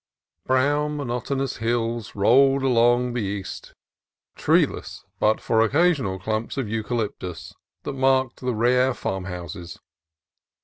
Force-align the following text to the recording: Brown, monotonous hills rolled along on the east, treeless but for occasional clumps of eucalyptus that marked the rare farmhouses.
Brown, 0.47 0.97
monotonous 0.97 1.57
hills 1.57 2.15
rolled 2.15 2.63
along 2.63 3.09
on 3.09 3.13
the 3.13 3.21
east, 3.21 3.75
treeless 4.35 5.05
but 5.19 5.39
for 5.39 5.61
occasional 5.61 6.17
clumps 6.17 6.57
of 6.57 6.67
eucalyptus 6.67 7.53
that 7.83 7.93
marked 7.93 8.39
the 8.41 8.55
rare 8.55 8.95
farmhouses. 8.95 9.77